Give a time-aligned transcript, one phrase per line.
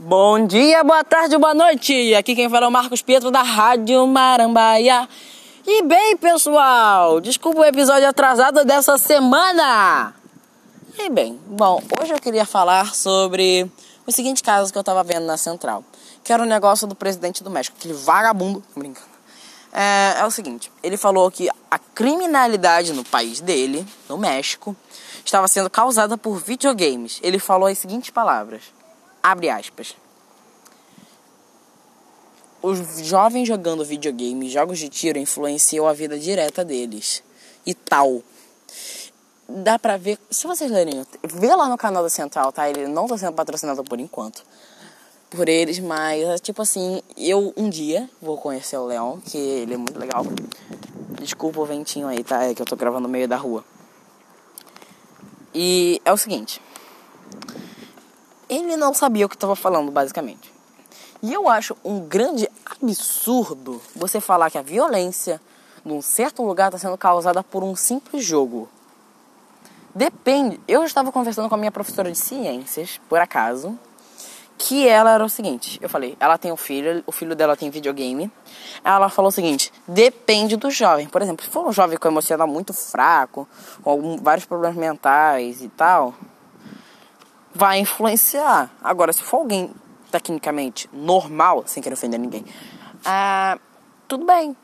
[0.00, 2.14] Bom dia, boa tarde, boa noite.
[2.14, 5.08] Aqui quem fala é o Marcos Pietro da Rádio Marambaia.
[5.66, 10.14] E bem, pessoal, desculpa o episódio atrasado dessa semana.
[10.96, 13.68] E bem, bom, hoje eu queria falar sobre
[14.06, 15.82] o seguinte caso que eu tava vendo na Central.
[16.22, 18.62] Que era o negócio do presidente do México, aquele vagabundo.
[18.76, 19.08] Brincando.
[19.72, 24.76] É, é o seguinte, ele falou que a criminalidade no país dele, no México,
[25.24, 27.18] estava sendo causada por videogames.
[27.20, 28.77] Ele falou as seguintes palavras.
[29.28, 29.94] Abre aspas.
[32.62, 37.22] Os jovens jogando videogame, jogos de tiro, influenciam a vida direta deles.
[37.66, 38.22] E tal.
[39.46, 40.18] Dá pra ver.
[40.30, 42.70] Se vocês lerem, vê lá no canal da Central, tá?
[42.70, 44.42] Ele não tá sendo patrocinado por enquanto.
[45.28, 49.74] Por eles, mas é tipo assim, eu um dia vou conhecer o Leão, que ele
[49.74, 50.24] é muito legal.
[51.20, 52.44] Desculpa o ventinho aí, tá?
[52.44, 53.62] É que eu tô gravando no meio da rua.
[55.54, 56.62] E é o seguinte.
[58.48, 60.52] Ele não sabia o que estava falando, basicamente.
[61.22, 62.48] E eu acho um grande
[62.80, 65.40] absurdo você falar que a violência
[65.84, 68.68] num certo lugar está sendo causada por um simples jogo.
[69.94, 70.60] Depende.
[70.68, 73.76] Eu estava conversando com a minha professora de ciências, por acaso,
[74.56, 75.78] que ela era o seguinte.
[75.82, 78.30] Eu falei, ela tem um filho, o filho dela tem videogame.
[78.84, 81.08] Ela falou o seguinte: depende do jovem.
[81.08, 83.48] Por exemplo, se for um jovem com emocional muito fraco,
[83.82, 86.14] com algum, vários problemas mentais e tal,
[87.58, 88.70] vai influenciar.
[88.80, 89.72] Agora, se for alguém
[90.12, 92.44] tecnicamente normal, sem querer ofender ninguém,
[93.04, 93.58] ah,
[94.06, 94.56] tudo bem,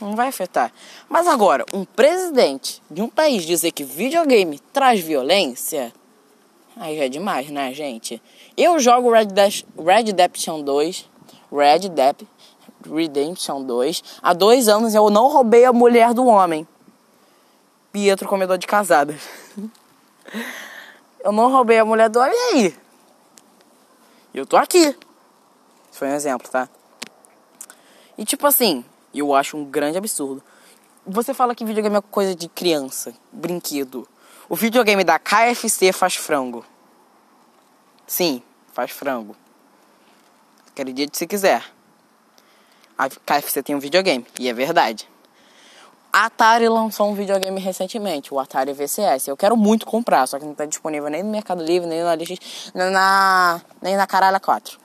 [0.00, 0.72] não vai afetar.
[1.10, 5.92] Mas agora, um presidente de um país dizer que videogame traz violência,
[6.74, 8.20] aí já é demais, né, gente?
[8.56, 11.10] Eu jogo Red, Dead, Red Redemption 2,
[11.52, 12.16] Red Dead
[12.90, 16.66] Redemption 2, há dois anos eu não roubei a mulher do homem.
[17.92, 19.20] Pietro, comedor de casadas.
[21.28, 22.76] eu não roubei a mulher do homem, e aí?
[24.32, 24.78] Eu tô aqui.
[24.78, 24.96] Isso
[25.90, 26.66] foi um exemplo, tá?
[28.16, 28.82] E tipo assim,
[29.14, 30.42] eu acho um grande absurdo.
[31.06, 34.08] Você fala que videogame é coisa de criança, brinquedo.
[34.48, 36.64] O videogame da KFC faz frango.
[38.06, 38.42] Sim,
[38.72, 39.36] faz frango.
[40.68, 41.62] Acredite se quiser.
[42.96, 45.06] A KFC tem um videogame, e é verdade.
[46.24, 49.28] Atari lançou um videogame recentemente, o Atari VCS.
[49.28, 52.14] Eu quero muito comprar, só que não está disponível nem no Mercado Livre, nem na
[52.14, 54.80] LX, nem na, nem na Caralha 4.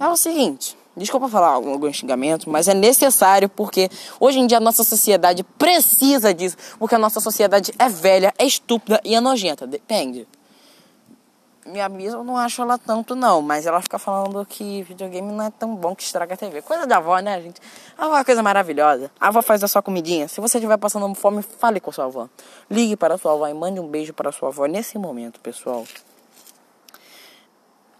[0.00, 4.60] É o seguinte, desculpa falar algum xingamento, mas é necessário porque hoje em dia a
[4.60, 9.66] nossa sociedade precisa disso, porque a nossa sociedade é velha, é estúpida e é nojenta.
[9.66, 10.26] Depende
[11.66, 15.44] minha bisa eu não acho ela tanto não, mas ela fica falando que videogame não
[15.44, 16.62] é tão bom que estraga a TV.
[16.62, 17.60] Coisa da avó, né, gente?
[17.98, 19.10] A avó é uma coisa maravilhosa.
[19.20, 20.28] A avó faz a sua comidinha.
[20.28, 22.28] Se você estiver passando fome, fale com a sua avó.
[22.70, 25.40] Ligue para a sua avó e mande um beijo para a sua avó nesse momento,
[25.40, 25.84] pessoal.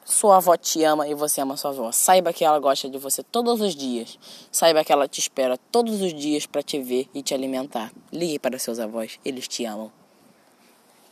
[0.05, 1.91] Sua avó te ama e você ama sua avó.
[1.91, 4.17] Saiba que ela gosta de você todos os dias.
[4.53, 7.91] Saiba que ela te espera todos os dias para te ver e te alimentar.
[8.13, 9.91] Ligue para seus avós, eles te amam.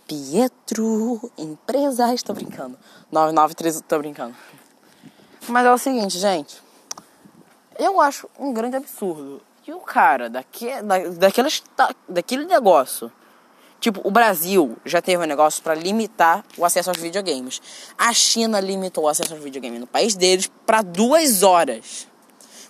[0.07, 2.79] Pietro, empresa, estou brincando.
[3.11, 4.35] 993, estou brincando.
[5.49, 6.63] Mas é o seguinte, gente.
[7.79, 9.41] Eu acho um grande absurdo.
[9.67, 13.11] E o cara daqui, da, daqueles, da, daquele negócio.
[13.81, 17.61] Tipo, o Brasil já teve um negócio para limitar o acesso aos videogames.
[17.97, 22.07] A China limitou o acesso aos videogames no país deles para duas horas.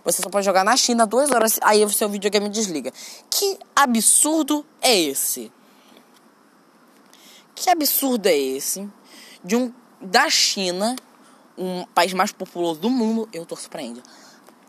[0.04, 2.92] Você só pode jogar na China duas horas, aí o seu videogame desliga.
[3.30, 5.50] Que absurdo é esse?
[7.64, 8.86] Que absurdo é esse?
[9.42, 10.94] De um da China,
[11.56, 14.02] um país mais populoso do mundo, eu torço pra Índia.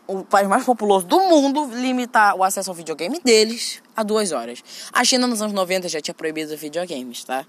[0.06, 4.64] O país mais populoso do mundo limitar o acesso ao videogame deles a duas horas.
[4.94, 7.46] A China nos anos 90 já tinha proibido videogames, tá?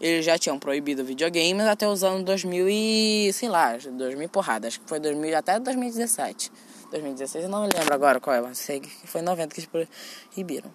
[0.00, 4.80] Eles já tinham proibido videogames até os anos 2000 e, sei lá, 2000 porrada, acho
[4.80, 6.50] que foi 2000 até 2017.
[6.90, 9.86] 2016, eu não lembro agora qual é, mas sei que foi 90 que eles
[10.34, 10.72] proibiram.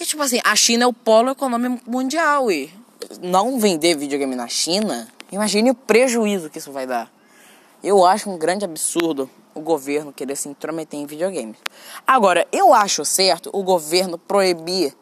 [0.00, 2.83] E tipo assim, a China é o polo econômico mundial e
[3.22, 7.10] não vender videogame na China, imagine o prejuízo que isso vai dar.
[7.82, 11.56] Eu acho um grande absurdo o governo querer se intrometer em videogames.
[12.06, 14.94] Agora, eu acho certo o governo proibir,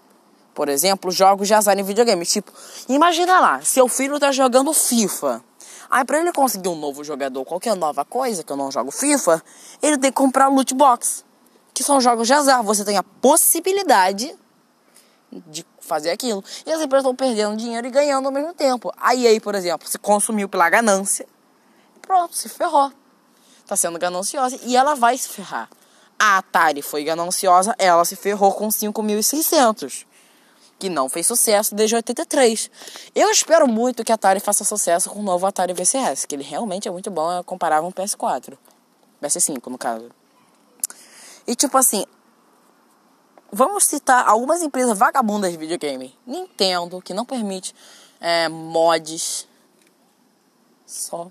[0.55, 2.31] por exemplo, jogos de azar em videogames.
[2.31, 2.53] Tipo,
[2.88, 5.43] imagina lá, seu filho tá jogando FIFA.
[5.91, 9.43] Aí pra ele conseguir um novo jogador, qualquer nova coisa, que eu não jogo FIFA,
[9.82, 11.25] ele tem que comprar loot box.
[11.75, 12.62] Que são jogos de azar.
[12.62, 14.35] Você tem a possibilidade
[15.47, 16.43] de fazer aquilo.
[16.64, 18.93] E as empresas estão perdendo dinheiro e ganhando ao mesmo tempo.
[18.96, 21.26] A EA, por exemplo, se consumiu pela ganância,
[22.00, 22.90] pronto, se ferrou.
[23.61, 25.69] Está sendo gananciosa e ela vai se ferrar.
[26.19, 30.06] A Atari foi gananciosa, ela se ferrou com 5.600.
[30.79, 32.69] que não fez sucesso desde 83.
[33.14, 36.43] Eu espero muito que a Atari faça sucesso com o novo Atari VCS, que ele
[36.43, 38.58] realmente é muito bom, é comparável ao PS4.
[39.23, 40.11] PS5, no caso.
[41.46, 42.05] E tipo assim,
[43.53, 46.17] vamos citar algumas empresas vagabundas de videogame.
[46.27, 47.75] Nintendo, que não permite
[48.21, 49.47] é, mods.
[50.87, 51.31] Só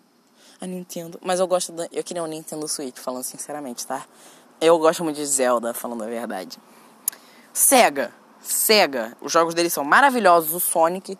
[0.59, 1.19] a Nintendo.
[1.23, 1.87] Mas eu gosto da.
[1.91, 4.05] Eu queria um Nintendo Switch, falando sinceramente, tá?
[4.59, 6.59] Eu gosto muito de Zelda, falando a verdade.
[7.51, 8.13] Sega.
[8.41, 9.17] Sega.
[9.19, 10.53] Os jogos deles são maravilhosos.
[10.53, 11.17] O Sonic.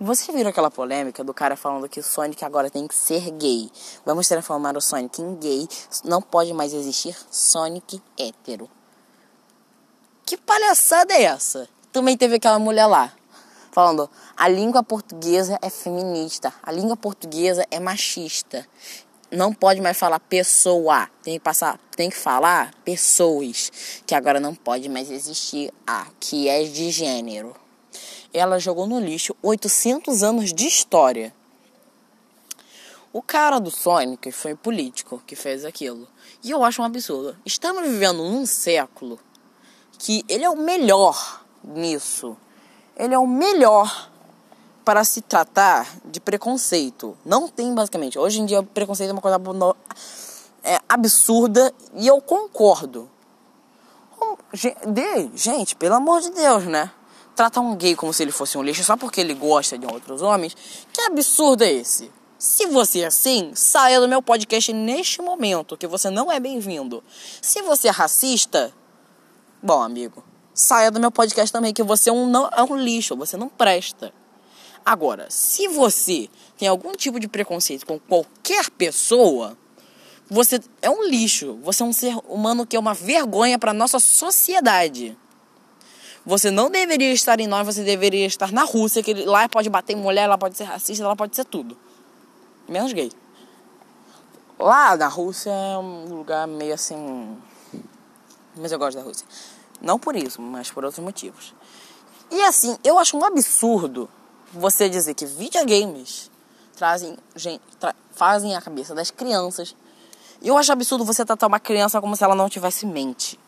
[0.00, 3.68] Vocês viram aquela polêmica do cara falando que o Sonic agora tem que ser gay?
[4.06, 5.68] Vamos transformar o Sonic em gay.
[6.04, 8.70] Não pode mais existir Sonic hétero.
[10.28, 11.66] Que palhaçada é essa?
[11.90, 13.10] Também teve aquela mulher lá
[13.72, 18.68] falando: a língua portuguesa é feminista, a língua portuguesa é machista
[19.30, 24.54] não pode mais falar pessoa, tem que passar, tem que falar pessoas, que agora não
[24.54, 27.54] pode mais existir a, que é de gênero.
[28.32, 31.34] Ela jogou no lixo 800 anos de história.
[33.12, 36.06] O cara do Sonic foi político que fez aquilo.
[36.42, 37.36] E eu acho um absurdo.
[37.44, 39.18] Estamos vivendo num século
[39.98, 42.36] que ele é o melhor nisso.
[42.96, 44.10] Ele é o melhor
[44.84, 47.16] para se tratar de preconceito.
[47.24, 48.18] Não tem, basicamente.
[48.18, 49.38] Hoje em dia, preconceito é uma coisa
[50.62, 53.10] é, absurda e eu concordo.
[55.34, 56.90] Gente, pelo amor de Deus, né?
[57.36, 60.22] Tratar um gay como se ele fosse um lixo só porque ele gosta de outros
[60.22, 60.56] homens.
[60.92, 62.10] Que absurdo é esse?
[62.38, 67.02] Se você é assim, saia do meu podcast neste momento, que você não é bem-vindo.
[67.42, 68.72] Se você é racista,
[69.62, 70.22] bom, amigo,
[70.54, 73.48] saia do meu podcast também, que você é um, não, é um lixo, você não
[73.48, 74.12] presta.
[74.84, 79.56] Agora, se você tem algum tipo de preconceito com qualquer pessoa,
[80.30, 81.58] você é um lixo.
[81.62, 85.16] Você é um ser humano que é uma vergonha para nossa sociedade.
[86.24, 89.94] Você não deveria estar em nós, você deveria estar na Rússia, que lá pode bater
[89.94, 91.76] em mulher, lá pode ser racista, lá pode ser tudo.
[92.68, 93.10] Menos gay.
[94.58, 97.36] Lá na Rússia é um lugar meio assim.
[98.58, 99.26] Mas eu gosto da Rússia.
[99.80, 101.54] Não por isso, mas por outros motivos.
[102.30, 104.08] E assim, eu acho um absurdo
[104.52, 106.30] você dizer que videogames
[106.76, 109.76] trazem, gente, tra fazem a cabeça das crianças.
[110.42, 113.38] Eu acho absurdo você tratar uma criança como se ela não tivesse mente.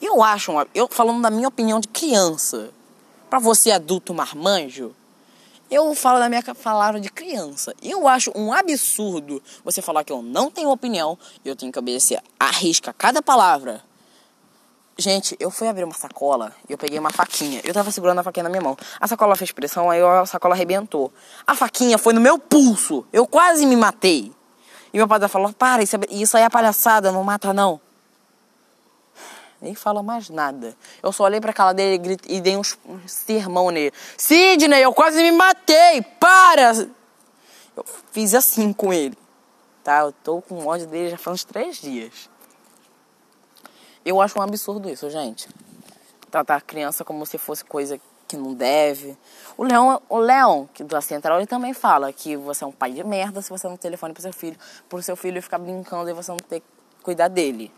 [0.00, 2.70] Eu acho, eu falando da minha opinião de criança,
[3.28, 4.94] para você adulto marmanjo,
[5.70, 7.74] eu falo da minha palavra de criança.
[7.82, 11.78] Eu acho um absurdo você falar que eu não tenho opinião e eu tenho que
[11.78, 13.82] obedecer a risca cada palavra
[14.98, 17.60] Gente, eu fui abrir uma sacola e eu peguei uma faquinha.
[17.64, 18.76] Eu tava segurando a faquinha na minha mão.
[19.00, 21.12] A sacola fez pressão, aí a sacola arrebentou.
[21.46, 23.06] A faquinha foi no meu pulso.
[23.12, 24.32] Eu quase me matei.
[24.92, 27.80] E meu pai falou: Para, isso, é, isso aí é palhaçada, não mata não.
[29.60, 30.74] Nem fala mais nada.
[31.02, 33.92] Eu só olhei pra cara dele e, e dei um, um sermão nele.
[34.16, 36.02] Sidney, eu quase me matei!
[36.18, 36.72] Para!
[37.76, 39.16] Eu fiz assim com ele.
[39.84, 40.00] Tá?
[40.00, 42.30] Eu tô com ódio dele já faz uns três dias.
[44.04, 45.48] Eu acho um absurdo isso, gente.
[46.30, 49.16] Tratar a criança como se fosse coisa que não deve.
[49.58, 52.92] O Leão, o Leão, que da Central, ele também fala que você é um pai
[52.92, 54.56] de merda se você não telefone pro seu filho,
[54.88, 56.66] pro seu filho ficar brincando e você não ter que
[57.02, 57.72] cuidar dele.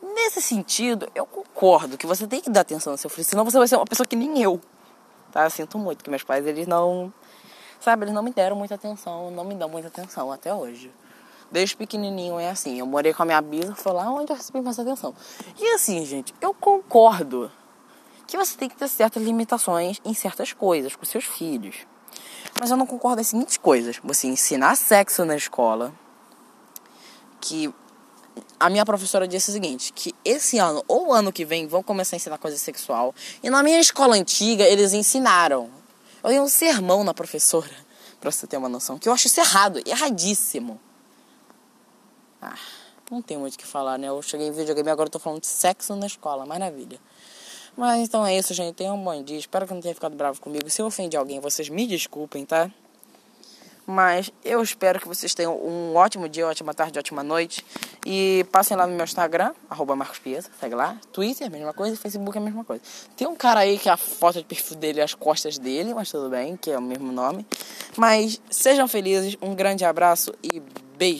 [0.00, 3.58] Nesse sentido, eu concordo que você tem que dar atenção ao seu filho, senão você
[3.58, 4.60] vai ser uma pessoa que nem eu.
[5.32, 5.44] Tá?
[5.44, 7.12] Eu sinto muito que meus pais, eles não,
[7.80, 10.92] sabe, eles não me deram muita atenção, não me dão muita atenção até hoje.
[11.50, 12.78] Desde pequenininho é assim.
[12.78, 15.14] Eu morei com a minha bisa, foi lá onde eu recebi mais atenção.
[15.58, 17.50] E assim, gente, eu concordo
[18.26, 21.76] que você tem que ter certas limitações em certas coisas com seus filhos.
[22.60, 23.98] Mas eu não concordo em seguintes coisas.
[24.04, 25.92] Você ensinar sexo na escola,
[27.40, 27.72] que
[28.60, 32.16] a minha professora disse o seguinte, que esse ano ou ano que vem vão começar
[32.16, 33.14] a ensinar coisa sexual.
[33.42, 35.70] E na minha escola antiga eles ensinaram.
[36.22, 37.70] Eu dei um sermão na professora,
[38.20, 40.80] pra você ter uma noção, que eu acho isso errado, erradíssimo.
[42.40, 42.58] Ah,
[43.10, 44.08] não tem muito o que falar, né?
[44.08, 46.98] Eu cheguei em videogame agora tô falando de sexo na escola, maravilha.
[47.76, 48.74] Mas então é isso, gente.
[48.74, 49.38] Tenham um bom dia.
[49.38, 50.68] Espero que não tenha ficado bravo comigo.
[50.68, 52.70] Se eu ofendi alguém, vocês me desculpem, tá?
[53.86, 57.64] Mas eu espero que vocês tenham um ótimo dia, ótima tarde, ótima noite.
[58.04, 61.00] E passem lá no meu Instagram, arroba Marcos Pieza, segue lá.
[61.10, 62.82] Twitter, a mesma coisa, Facebook é a mesma coisa.
[63.16, 66.10] Tem um cara aí que a foto de perfil dele é as costas dele, mas
[66.10, 67.46] tudo bem, que é o mesmo nome.
[67.96, 70.62] Mas sejam felizes, um grande abraço e